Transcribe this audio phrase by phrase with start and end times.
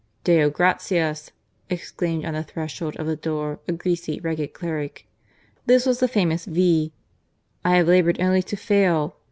[0.25, 1.29] ^^Deo GratiasI"
[1.69, 5.05] exclaimed on the threshold of the door a greasy, ragged cleric.
[5.67, 6.91] This was the famous V.
[7.63, 9.17] I have laboured only to fail.